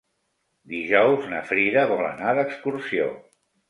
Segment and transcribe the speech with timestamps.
[0.71, 3.17] Dijous na Frida vol anar d'excursió.